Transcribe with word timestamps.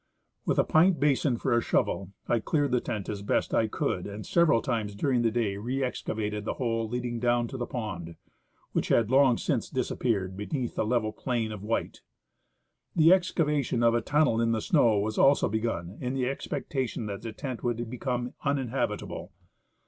With 0.47 0.57
a 0.57 0.63
pint 0.63 0.99
basin 0.99 1.37
for 1.37 1.55
a 1.55 1.61
shovel 1.61 2.11
I 2.27 2.39
cleared 2.39 2.71
the 2.71 2.81
tent 2.81 3.07
as 3.07 3.21
best 3.21 3.53
I 3.53 3.67
could, 3.67 4.07
and 4.07 4.25
several 4.25 4.59
times 4.63 4.95
during 4.95 5.21
the 5.21 5.29
day 5.29 5.57
re 5.57 5.83
excavated 5.83 6.43
the 6.43 6.55
hole 6.55 6.89
leading 6.89 7.19
down 7.19 7.47
to 7.49 7.57
the 7.57 7.67
pond, 7.67 8.15
which 8.71 8.87
had 8.87 9.11
long 9.11 9.37
since 9.37 9.69
disappeared 9.69 10.35
beneath 10.35 10.73
the 10.73 10.87
level 10.87 11.11
plain 11.11 11.51
of 11.51 11.61
white. 11.61 12.01
The 12.95 13.13
excavation 13.13 13.83
of 13.83 13.93
a 13.93 14.01
tunnel 14.01 14.41
in 14.41 14.53
the 14.53 14.59
snow 14.61 14.97
was 14.97 15.19
also 15.19 15.47
begun 15.47 15.99
in 16.01 16.15
the 16.15 16.27
expectation 16.27 17.05
that 17.05 17.21
the 17.21 17.31
tent 17.31 17.63
would 17.63 17.87
become 17.87 18.33
uninhabitable. 18.43 19.31